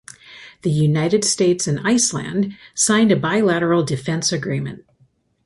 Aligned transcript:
The 0.63 0.71
United 0.71 1.23
States 1.23 1.67
and 1.67 1.79
Iceland 1.87 2.57
signed 2.73 3.11
a 3.11 3.15
bilateral 3.15 3.83
defense 3.83 4.31
agreement 4.31 4.83